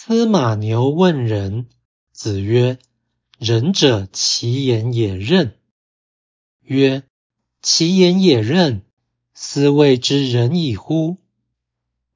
[0.00, 1.66] 司马牛问仁，
[2.12, 2.78] 子曰
[3.36, 5.58] ：“仁者，其言也任。”
[6.62, 7.02] 曰
[7.62, 8.84] ：“其言也任，
[9.34, 11.16] 斯谓之仁矣乎？”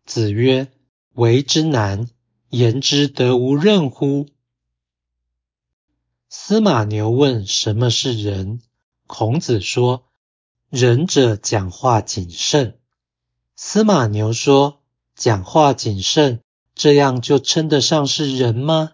[0.06, 0.70] 子曰
[1.14, 2.08] ：“为之难，
[2.50, 4.28] 言之得无任乎？”
[6.30, 8.62] 司马牛问什么是仁，
[9.08, 10.06] 孔子说
[10.70, 12.78] ：“仁者，讲话谨慎。”
[13.56, 14.80] 司马牛说
[15.16, 16.41] ：“讲话谨慎。”
[16.74, 18.92] 这样就称得上是人吗？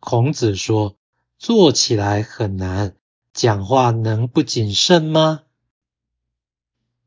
[0.00, 0.96] 孔子说
[1.38, 2.96] ：“做起来很难，
[3.32, 5.42] 讲话能不谨慎吗？”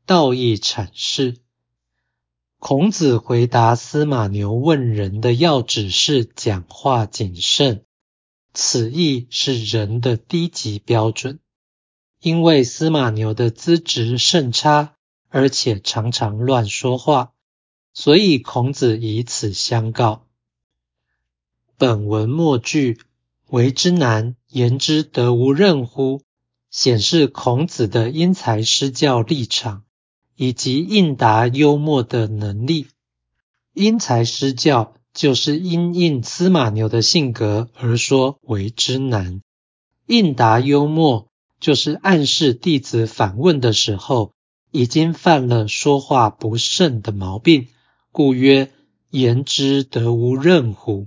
[0.06, 1.36] 道义阐释，
[2.58, 7.84] 孔子回答司马牛问人的要旨是讲话谨慎，
[8.54, 11.40] 此意是人的低级标准，
[12.20, 14.96] 因为司马牛的资质甚差，
[15.28, 17.32] 而且常常乱说话。
[18.00, 20.24] 所以孔子以此相告。
[21.76, 23.00] 本文末句
[23.50, 26.22] “为之难，言之得无任乎”，
[26.70, 29.82] 显示孔子的因材施教立场
[30.36, 32.86] 以及应答幽默的能力。
[33.74, 39.42] 因材施教就是因应司马牛的性格而说“为之难”，
[40.06, 41.26] 应答幽默
[41.58, 44.34] 就是暗示弟子反问的时候
[44.70, 47.66] 已经犯了说话不慎的毛病。
[48.18, 48.72] 故曰：
[49.10, 51.06] 言之得无任乎？